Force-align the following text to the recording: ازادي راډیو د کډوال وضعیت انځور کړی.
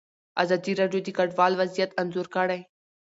ازادي 0.43 0.73
راډیو 0.81 1.01
د 1.03 1.09
کډوال 1.17 1.53
وضعیت 1.61 1.91
انځور 2.01 2.27
کړی. 2.35 2.59